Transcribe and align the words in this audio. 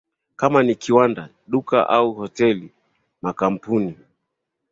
kama 0.35 0.63
ni 0.63 0.75
kiwanda 0.75 1.29
duka 1.47 1.89
au 1.89 2.13
hoteli 2.13 2.71
Makampuni 3.21 3.97